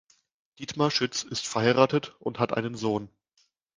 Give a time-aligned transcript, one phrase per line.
[0.57, 3.11] Dietmar Schütz ist verheiratet und hat einen Sohn.